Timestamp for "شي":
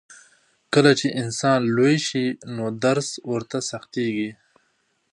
2.07-2.23